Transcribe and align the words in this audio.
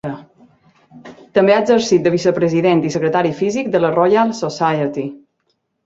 També 1.39 1.53
ha 1.55 1.59
exercit 1.65 2.07
de 2.07 2.15
vicepresident 2.17 2.83
i 2.89 2.93
secretari 2.99 3.37
físic 3.43 3.73
de 3.77 3.87
la 3.87 3.95
Royal 4.01 4.37
Society. 4.43 5.07